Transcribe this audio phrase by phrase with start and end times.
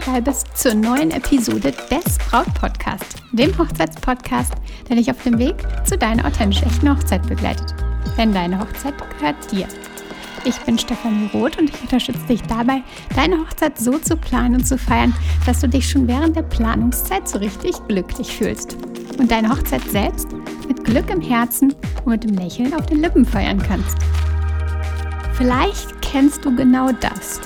[0.00, 4.52] dabei bist zur neuen Episode des Braut Podcast, dem Hochzeitspodcast,
[4.88, 5.54] der dich auf dem Weg
[5.86, 7.74] zu deiner authentisch echten Hochzeit begleitet.
[8.18, 9.66] Denn deine Hochzeit gehört dir.
[10.44, 12.82] Ich bin Stefanie Roth und ich unterstütze dich dabei,
[13.14, 15.14] deine Hochzeit so zu planen und zu feiern,
[15.46, 18.76] dass du dich schon während der Planungszeit so richtig glücklich fühlst
[19.18, 20.28] und deine Hochzeit selbst
[20.68, 23.96] mit Glück im Herzen und mit dem Lächeln auf den Lippen feiern kannst.
[25.32, 27.40] Vielleicht kennst du genau das.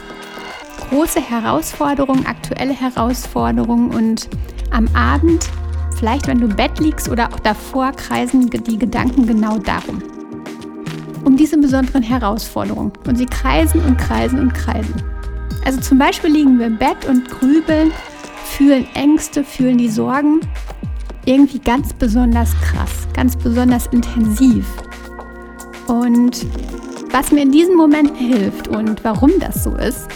[0.90, 4.28] Große Herausforderungen, aktuelle Herausforderungen und
[4.70, 5.48] am Abend,
[5.96, 10.02] vielleicht wenn du im Bett liegst oder auch davor, kreisen die Gedanken genau darum
[11.24, 12.92] um diese besonderen Herausforderungen.
[13.06, 14.94] Und sie kreisen und kreisen und kreisen.
[15.64, 17.92] Also zum Beispiel liegen wir im Bett und grübeln,
[18.44, 20.40] fühlen Ängste, fühlen die Sorgen
[21.26, 24.66] irgendwie ganz besonders krass, ganz besonders intensiv.
[25.86, 26.46] Und
[27.12, 30.08] was mir in diesem Moment hilft und warum das so ist,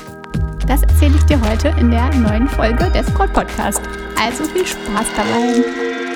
[0.66, 3.80] das erzähle ich dir heute in der neuen Folge des Braut Podcast.
[4.20, 6.13] Also viel Spaß dabei.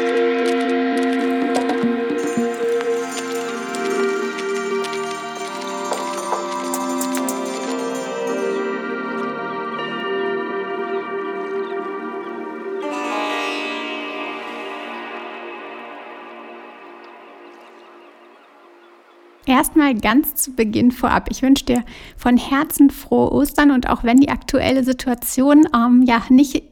[19.49, 21.29] Erstmal ganz zu Beginn vorab.
[21.31, 21.83] Ich wünsche dir
[22.19, 26.65] von Herzen frohe Ostern und auch wenn die aktuelle Situation ähm, ja nicht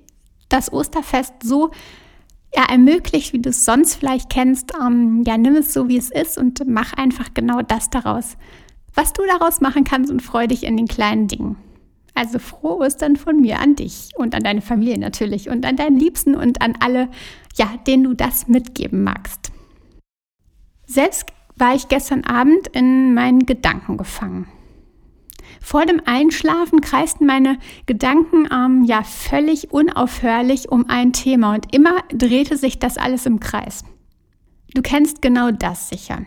[0.51, 1.71] das Osterfest so
[2.55, 6.11] ja, ermöglicht, wie du es sonst vielleicht kennst, ähm, ja, nimm es so, wie es
[6.11, 8.37] ist und mach einfach genau das daraus,
[8.95, 11.57] was du daraus machen kannst und freu dich in den kleinen Dingen.
[12.15, 15.99] Also frohe Ostern von mir an dich und an deine Familie natürlich und an deinen
[15.99, 17.09] Liebsten und an alle,
[17.55, 19.50] ja, denen du das mitgeben magst.
[20.87, 24.49] Selbst war ich gestern Abend in meinen Gedanken gefangen.
[25.61, 32.03] Vor dem Einschlafen kreisten meine Gedanken ähm, ja völlig unaufhörlich um ein Thema und immer
[32.12, 33.84] drehte sich das alles im Kreis.
[34.75, 36.19] Du kennst genau das sicher.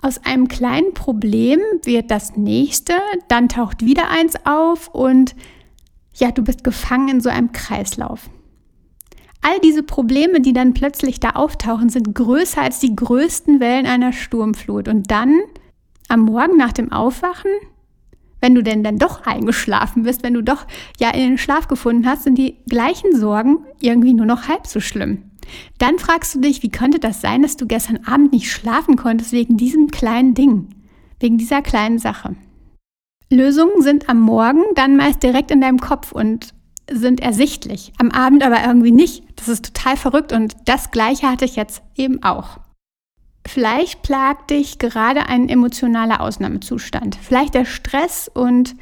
[0.00, 2.94] Aus einem kleinen Problem wird das nächste,
[3.28, 5.34] dann taucht wieder eins auf und
[6.14, 8.30] ja, du bist gefangen in so einem Kreislauf.
[9.40, 14.12] All diese Probleme, die dann plötzlich da auftauchen, sind größer als die größten Wellen einer
[14.12, 14.88] Sturmflut.
[14.88, 15.40] Und dann,
[16.08, 17.50] am Morgen nach dem Aufwachen,
[18.40, 20.66] wenn du denn dann doch eingeschlafen bist, wenn du doch
[20.98, 24.80] ja in den Schlaf gefunden hast, sind die gleichen Sorgen irgendwie nur noch halb so
[24.80, 25.22] schlimm.
[25.78, 29.32] Dann fragst du dich, wie könnte das sein, dass du gestern Abend nicht schlafen konntest
[29.32, 30.68] wegen diesem kleinen Ding,
[31.20, 32.36] wegen dieser kleinen Sache.
[33.30, 36.54] Lösungen sind am Morgen dann meist direkt in deinem Kopf und
[36.90, 39.24] sind ersichtlich, am Abend aber irgendwie nicht.
[39.36, 42.58] Das ist total verrückt und das gleiche hatte ich jetzt eben auch.
[43.46, 47.16] Vielleicht plagt dich gerade ein emotionaler Ausnahmezustand.
[47.16, 48.74] Vielleicht der Stress und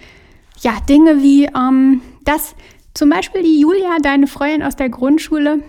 [0.61, 2.56] ja, Dinge wie, ähm, dass
[2.95, 5.62] zum Beispiel die Julia, deine Freundin aus der Grundschule,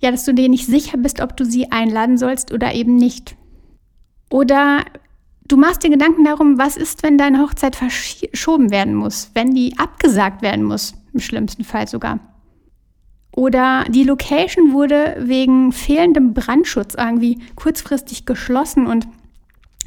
[0.00, 3.36] ja, dass du dir nicht sicher bist, ob du sie einladen sollst oder eben nicht.
[4.28, 4.84] Oder
[5.48, 9.78] du machst dir Gedanken darum, was ist, wenn deine Hochzeit verschoben werden muss, wenn die
[9.78, 12.20] abgesagt werden muss im schlimmsten Fall sogar.
[13.34, 19.06] Oder die Location wurde wegen fehlendem Brandschutz irgendwie kurzfristig geschlossen und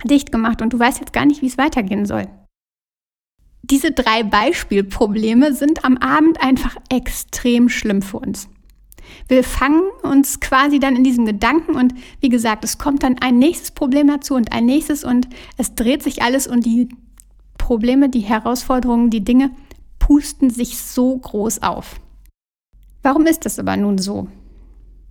[0.04, 2.28] dicht gemacht und du weißt jetzt gar nicht, wie es weitergehen soll.
[3.64, 8.50] Diese drei Beispielprobleme sind am Abend einfach extrem schlimm für uns.
[9.28, 13.40] Wir fangen uns quasi dann in diesen Gedanken und wie gesagt, es kommt dann ein
[13.40, 16.90] nächstes Problem dazu und ein nächstes und es dreht sich alles und die
[17.58, 19.52] Probleme, die Herausforderungen, die Dinge
[20.10, 22.02] pusten sich so groß auf.
[23.04, 24.28] Warum ist das aber nun so?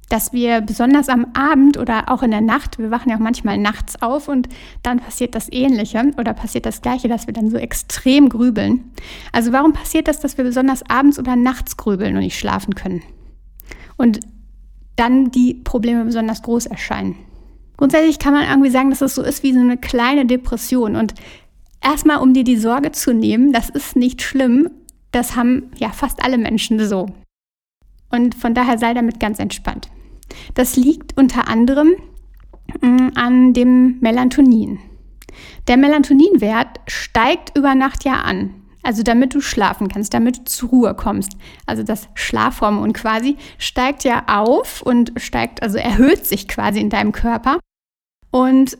[0.08, 3.58] Dass wir besonders am Abend oder auch in der Nacht, wir wachen ja auch manchmal
[3.58, 4.48] nachts auf und
[4.82, 8.90] dann passiert das Ähnliche oder passiert das Gleiche, dass wir dann so extrem grübeln.
[9.30, 13.02] Also warum passiert das, dass wir besonders abends oder nachts grübeln und nicht schlafen können?
[13.96, 14.18] Und
[14.96, 17.14] dann die Probleme besonders groß erscheinen.
[17.76, 20.96] Grundsätzlich kann man irgendwie sagen, dass es so ist wie so eine kleine Depression.
[20.96, 21.14] Und
[21.80, 24.68] erstmal, um dir die Sorge zu nehmen, das ist nicht schlimm,
[25.12, 27.06] das haben ja fast alle Menschen so.
[28.10, 29.88] Und von daher sei damit ganz entspannt.
[30.54, 31.92] Das liegt unter anderem
[32.80, 34.78] mm, an dem Melatonin.
[35.66, 38.54] Der Melatoninwert steigt über Nacht ja an.
[38.82, 41.32] Also damit du schlafen kannst, damit du zur Ruhe kommst.
[41.66, 47.12] Also das Schlafhormon quasi steigt ja auf und steigt, also erhöht sich quasi in deinem
[47.12, 47.58] Körper
[48.30, 48.78] und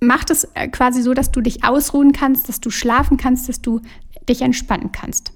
[0.00, 3.60] macht es äh, quasi so, dass du dich ausruhen kannst, dass du schlafen kannst, dass
[3.60, 3.80] du
[4.28, 5.32] dich entspannen kannst.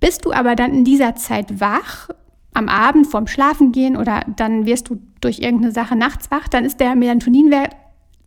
[0.00, 2.08] Bist du aber dann in dieser Zeit wach,
[2.54, 6.80] am Abend vorm Schlafengehen oder dann wirst du durch irgendeine Sache nachts wach, dann ist
[6.80, 7.76] der Melatoninwert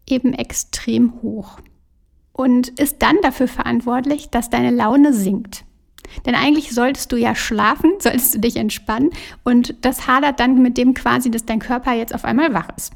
[0.07, 1.59] eben extrem hoch
[2.31, 5.65] und ist dann dafür verantwortlich, dass deine Laune sinkt.
[6.25, 9.11] Denn eigentlich solltest du ja schlafen, solltest du dich entspannen
[9.43, 12.93] und das hadert dann mit dem quasi, dass dein Körper jetzt auf einmal wach ist.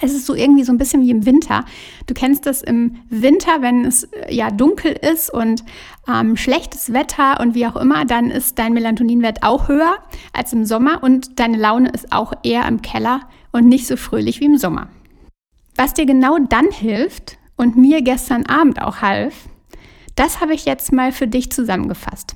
[0.00, 1.64] Es ist so irgendwie so ein bisschen wie im Winter.
[2.06, 5.64] Du kennst das im Winter, wenn es äh, ja dunkel ist und
[6.08, 9.96] ähm, schlechtes Wetter und wie auch immer, dann ist dein Melatoninwert auch höher
[10.32, 13.20] als im Sommer und deine Laune ist auch eher im Keller
[13.52, 14.88] und nicht so fröhlich wie im Sommer.
[15.76, 19.34] Was dir genau dann hilft und mir gestern Abend auch half,
[20.16, 22.34] das habe ich jetzt mal für dich zusammengefasst.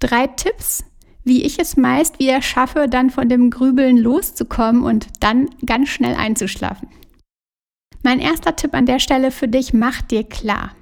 [0.00, 0.84] Drei Tipps,
[1.24, 6.14] wie ich es meist wieder schaffe, dann von dem Grübeln loszukommen und dann ganz schnell
[6.14, 6.88] einzuschlafen.
[8.02, 10.72] Mein erster Tipp an der Stelle für dich, mach dir klar.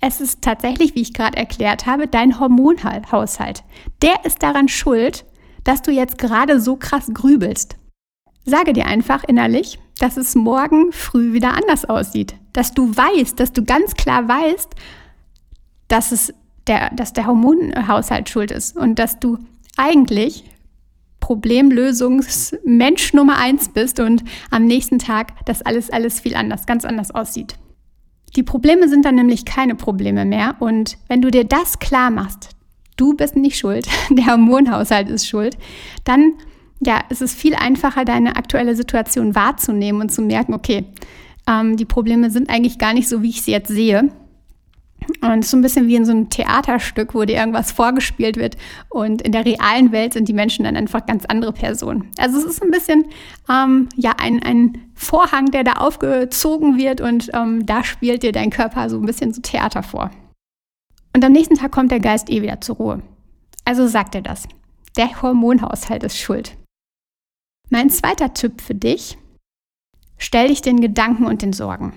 [0.00, 3.64] Es ist tatsächlich, wie ich gerade erklärt habe, dein Hormonhaushalt.
[4.02, 5.24] Der ist daran schuld,
[5.64, 7.76] dass du jetzt gerade so krass grübelst.
[8.44, 12.36] Sage dir einfach innerlich, dass es morgen früh wieder anders aussieht.
[12.52, 14.68] Dass du weißt, dass du ganz klar weißt,
[15.88, 16.32] dass es
[16.66, 19.38] der, dass der Hormonhaushalt schuld ist und dass du
[19.76, 20.44] eigentlich
[21.20, 27.10] Problemlösungsmensch Nummer eins bist und am nächsten Tag das alles, alles viel anders, ganz anders
[27.10, 27.56] aussieht.
[28.36, 32.50] Die Probleme sind dann nämlich keine Probleme mehr und wenn du dir das klar machst,
[32.96, 35.56] du bist nicht schuld, der Hormonhaushalt ist schuld,
[36.04, 36.34] dann
[36.80, 40.84] ja, ist es viel einfacher, deine aktuelle Situation wahrzunehmen und zu merken, okay,
[41.48, 44.10] ähm, die Probleme sind eigentlich gar nicht so, wie ich sie jetzt sehe
[45.20, 48.56] und so ein bisschen wie in so einem Theaterstück, wo dir irgendwas vorgespielt wird.
[48.88, 52.10] Und in der realen Welt sind die Menschen dann einfach ganz andere Personen.
[52.18, 53.06] Also es ist ein bisschen
[53.50, 58.50] ähm, ja ein, ein Vorhang, der da aufgezogen wird und ähm, da spielt dir dein
[58.50, 60.10] Körper so ein bisschen so Theater vor.
[61.14, 63.02] Und am nächsten Tag kommt der Geist eh wieder zur Ruhe.
[63.64, 64.46] Also sagt er das.
[64.96, 66.56] Der Hormonhaushalt ist schuld.
[67.68, 69.18] Mein zweiter Tipp für dich,
[70.18, 71.94] stell dich den Gedanken und den Sorgen.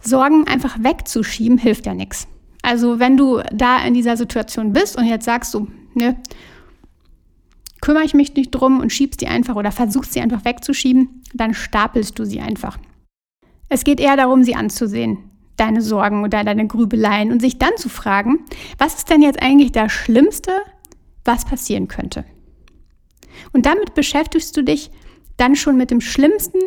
[0.00, 2.26] Sorgen einfach wegzuschieben hilft ja nichts.
[2.62, 6.16] Also wenn du da in dieser Situation bist und jetzt sagst du, ne,
[7.80, 11.52] kümmere ich mich nicht drum und schiebst die einfach oder versuchst sie einfach wegzuschieben, dann
[11.52, 12.78] stapelst du sie einfach.
[13.68, 15.18] Es geht eher darum, sie anzusehen,
[15.56, 18.44] deine Sorgen oder deine Grübeleien und sich dann zu fragen,
[18.78, 20.52] was ist denn jetzt eigentlich das Schlimmste,
[21.24, 22.24] was passieren könnte?
[23.52, 24.90] Und damit beschäftigst du dich
[25.36, 26.58] dann schon mit dem Schlimmsten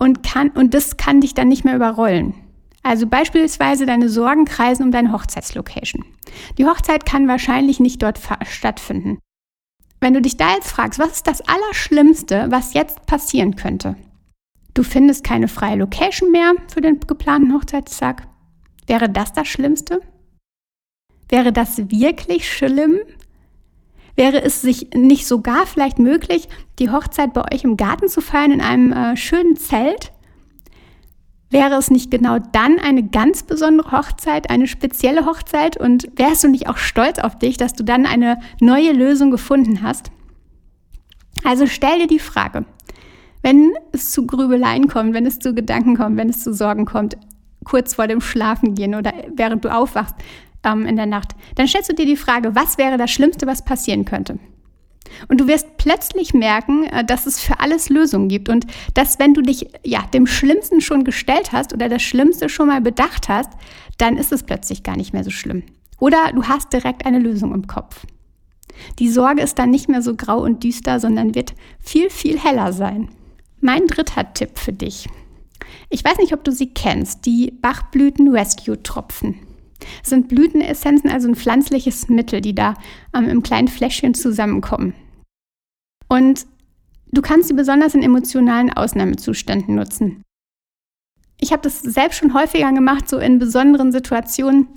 [0.00, 2.34] und, kann, und das kann dich dann nicht mehr überrollen.
[2.82, 6.04] Also beispielsweise deine Sorgen kreisen um deine Hochzeitslocation.
[6.58, 8.18] Die Hochzeit kann wahrscheinlich nicht dort
[8.48, 9.18] stattfinden.
[10.00, 13.96] Wenn du dich da jetzt fragst, was ist das Allerschlimmste, was jetzt passieren könnte?
[14.72, 18.26] Du findest keine freie Location mehr für den geplanten Hochzeitstag.
[18.86, 20.00] Wäre das das Schlimmste?
[21.28, 22.98] Wäre das wirklich schlimm?
[24.20, 26.46] Wäre es sich nicht sogar vielleicht möglich,
[26.78, 30.12] die Hochzeit bei euch im Garten zu feiern in einem äh, schönen Zelt?
[31.48, 35.78] Wäre es nicht genau dann eine ganz besondere Hochzeit, eine spezielle Hochzeit?
[35.78, 39.80] Und wärst du nicht auch stolz auf dich, dass du dann eine neue Lösung gefunden
[39.82, 40.10] hast?
[41.42, 42.66] Also stell dir die Frage,
[43.40, 47.16] wenn es zu Grübeleien kommt, wenn es zu Gedanken kommt, wenn es zu Sorgen kommt,
[47.64, 50.14] kurz vor dem Schlafengehen oder während du aufwachst,
[50.64, 53.64] ähm, in der Nacht, dann stellst du dir die Frage, was wäre das Schlimmste, was
[53.64, 54.38] passieren könnte?
[55.28, 59.34] Und du wirst plötzlich merken, äh, dass es für alles Lösungen gibt und dass wenn
[59.34, 63.50] du dich ja dem Schlimmsten schon gestellt hast oder das Schlimmste schon mal bedacht hast,
[63.98, 65.62] dann ist es plötzlich gar nicht mehr so schlimm.
[65.98, 68.06] Oder du hast direkt eine Lösung im Kopf.
[68.98, 72.72] Die Sorge ist dann nicht mehr so grau und düster, sondern wird viel, viel heller
[72.72, 73.10] sein.
[73.60, 75.06] Mein dritter Tipp für dich.
[75.90, 79.34] Ich weiß nicht, ob du sie kennst, die Bachblüten Rescue Tropfen.
[80.02, 82.74] Es sind Blütenessenzen, also ein pflanzliches Mittel, die da
[83.14, 84.94] ähm, im kleinen Fläschchen zusammenkommen.
[86.08, 86.46] Und
[87.12, 90.22] du kannst sie besonders in emotionalen Ausnahmezuständen nutzen.
[91.40, 94.68] Ich habe das selbst schon häufiger gemacht, so in besonderen Situationen,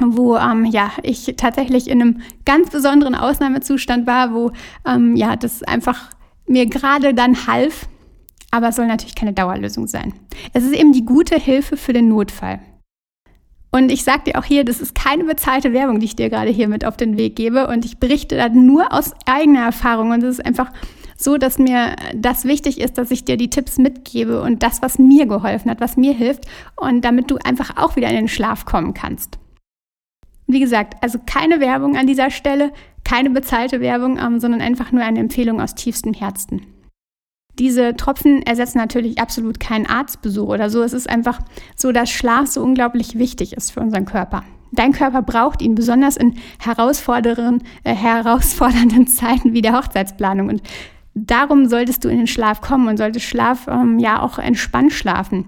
[0.00, 4.52] wo ähm, ja, ich tatsächlich in einem ganz besonderen Ausnahmezustand war, wo
[4.86, 6.10] ähm, ja, das einfach
[6.46, 7.88] mir gerade dann half.
[8.50, 10.14] Aber es soll natürlich keine Dauerlösung sein.
[10.54, 12.60] Es ist eben die gute Hilfe für den Notfall.
[13.78, 16.50] Und ich sage dir auch hier, das ist keine bezahlte Werbung, die ich dir gerade
[16.50, 17.68] hier mit auf den Weg gebe.
[17.68, 20.10] Und ich berichte da nur aus eigener Erfahrung.
[20.10, 20.72] Und es ist einfach
[21.16, 24.98] so, dass mir das wichtig ist, dass ich dir die Tipps mitgebe und das, was
[24.98, 26.46] mir geholfen hat, was mir hilft.
[26.74, 29.38] Und damit du einfach auch wieder in den Schlaf kommen kannst.
[30.48, 32.72] Wie gesagt, also keine Werbung an dieser Stelle,
[33.04, 36.62] keine bezahlte Werbung, ähm, sondern einfach nur eine Empfehlung aus tiefstem Herzen.
[37.58, 40.82] Diese Tropfen ersetzen natürlich absolut keinen Arztbesuch oder so.
[40.82, 41.40] Es ist einfach
[41.76, 44.44] so, dass Schlaf so unglaublich wichtig ist für unseren Körper.
[44.70, 50.48] Dein Körper braucht ihn, besonders in herausfordernden, äh, herausfordernden Zeiten wie der Hochzeitsplanung.
[50.48, 50.62] Und
[51.14, 55.46] darum solltest du in den Schlaf kommen und solltest Schlaf ähm, ja auch entspannt schlafen.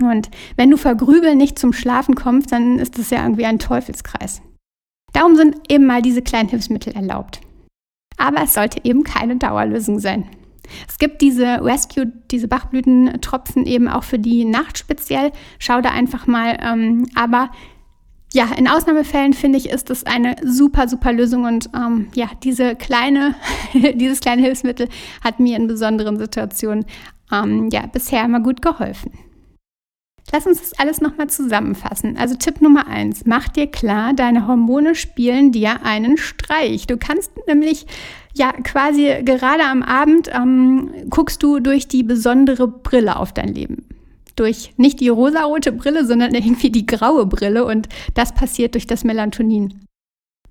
[0.00, 3.58] Und wenn du vor Grübeln nicht zum Schlafen kommst, dann ist das ja irgendwie ein
[3.58, 4.42] Teufelskreis.
[5.12, 7.40] Darum sind eben mal diese kleinen Hilfsmittel erlaubt.
[8.16, 10.26] Aber es sollte eben keine Dauerlösung sein.
[10.88, 15.32] Es gibt diese Rescue, diese Bachblütentropfen eben auch für die Nacht speziell.
[15.58, 16.58] Schau da einfach mal.
[16.62, 17.50] Ähm, aber
[18.32, 22.76] ja, in Ausnahmefällen finde ich, ist das eine super, super Lösung und ähm, ja, diese
[22.76, 23.34] kleine,
[23.94, 24.88] dieses kleine Hilfsmittel
[25.24, 26.84] hat mir in besonderen Situationen
[27.32, 29.12] ähm, ja bisher immer gut geholfen.
[30.30, 32.18] Lass uns das alles nochmal zusammenfassen.
[32.18, 36.86] Also Tipp Nummer eins: Mach dir klar, deine Hormone spielen dir einen Streich.
[36.86, 37.86] Du kannst nämlich
[38.38, 43.84] ja quasi gerade am Abend ähm, guckst du durch die besondere Brille auf dein Leben
[44.38, 49.04] durch nicht die rosarote Brille, sondern irgendwie die graue Brille und das passiert durch das
[49.04, 49.80] Melatonin.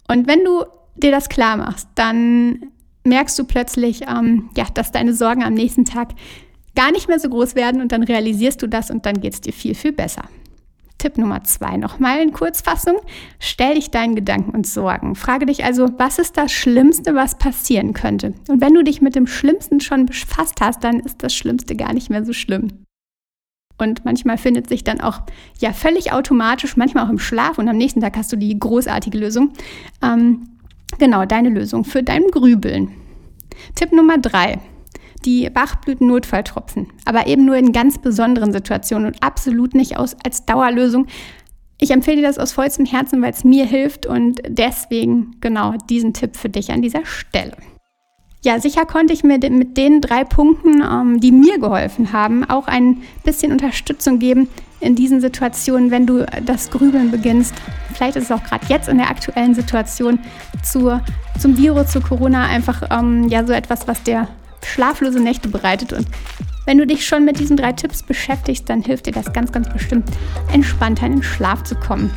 [0.08, 0.65] Und wenn du
[0.96, 2.72] dir das klar machst, dann
[3.03, 6.10] merkst du plötzlich, ähm, ja, dass deine Sorgen am nächsten Tag
[6.75, 9.41] gar nicht mehr so groß werden und dann realisierst du das und dann geht es
[9.41, 10.24] dir viel, viel besser.
[10.97, 12.97] Tipp Nummer zwei nochmal in Kurzfassung.
[13.39, 15.15] Stell dich deinen Gedanken und Sorgen.
[15.15, 18.33] Frage dich also, was ist das Schlimmste, was passieren könnte?
[18.47, 21.93] Und wenn du dich mit dem Schlimmsten schon befasst hast, dann ist das Schlimmste gar
[21.93, 22.85] nicht mehr so schlimm.
[23.77, 25.21] Und manchmal findet sich dann auch
[25.59, 29.17] ja völlig automatisch, manchmal auch im Schlaf und am nächsten Tag hast du die großartige
[29.17, 29.53] Lösung.
[30.01, 30.49] Ähm,
[30.97, 32.91] genau, deine Lösung für dein Grübeln.
[33.75, 34.59] Tipp Nummer drei.
[35.25, 41.07] Die Bachblüten-Notfalltropfen, aber eben nur in ganz besonderen Situationen und absolut nicht aus, als Dauerlösung.
[41.79, 46.13] Ich empfehle dir das aus vollstem Herzen, weil es mir hilft und deswegen genau diesen
[46.13, 47.57] Tipp für dich an dieser Stelle.
[48.43, 52.67] Ja, sicher konnte ich mir mit den drei Punkten, ähm, die mir geholfen haben, auch
[52.67, 54.47] ein bisschen Unterstützung geben
[54.79, 57.53] in diesen Situationen, wenn du das Grübeln beginnst.
[57.93, 60.19] Vielleicht ist es auch gerade jetzt in der aktuellen Situation
[60.63, 61.01] zur,
[61.39, 64.27] zum Virus, zu Corona einfach ähm, ja so etwas, was dir
[64.67, 65.93] schlaflose Nächte bereitet.
[65.93, 66.07] Und
[66.65, 69.69] wenn du dich schon mit diesen drei Tipps beschäftigst, dann hilft dir das ganz, ganz
[69.69, 70.09] bestimmt,
[70.51, 72.12] entspannter in den Schlaf zu kommen.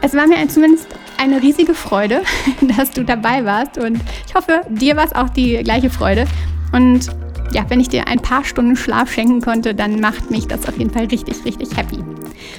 [0.00, 0.86] Es war mir zumindest
[1.18, 2.22] eine riesige Freude,
[2.76, 6.26] dass du dabei warst und ich hoffe, dir war es auch die gleiche Freude.
[6.72, 7.08] Und
[7.52, 10.76] ja, wenn ich dir ein paar Stunden Schlaf schenken konnte, dann macht mich das auf
[10.78, 11.98] jeden Fall richtig, richtig happy.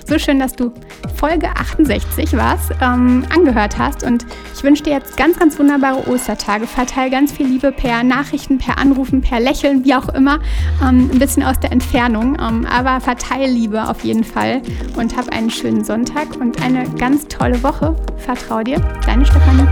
[0.06, 0.74] So schön, dass du
[1.16, 6.68] Folge 68 warst, ähm, angehört hast und ich wünsche dir jetzt ganz, ganz wunderbare Ostertage.
[6.68, 10.40] Verteil ganz viel Liebe per Nachrichten, per Anrufen, per Lächeln, wie auch immer,
[10.82, 14.62] ähm, ein bisschen aus der Entfernung, ähm, aber verteil Liebe auf jeden Fall
[14.98, 17.96] und hab einen schönen Sonntag und eine ganz tolle Woche.
[18.18, 19.68] Vertrau dir, deine Stefanie.